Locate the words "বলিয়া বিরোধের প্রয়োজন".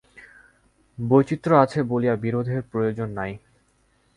1.83-3.09